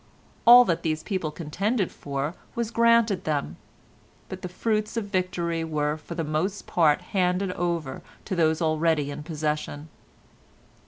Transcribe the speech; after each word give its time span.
All 0.47 0.65
that 0.65 0.81
these 0.81 1.03
people 1.03 1.29
contended 1.29 1.91
for 1.91 2.33
was 2.55 2.71
granted 2.71 3.23
them, 3.23 3.57
but 4.29 4.41
the 4.41 4.49
fruits 4.49 4.97
of 4.97 5.05
victory 5.05 5.63
were 5.63 5.95
for 5.95 6.15
the 6.15 6.23
most 6.23 6.65
part 6.65 7.01
handed 7.13 7.51
over 7.51 8.01
to 8.25 8.35
those 8.35 8.63
already 8.63 9.11
in 9.11 9.21
possession. 9.21 9.89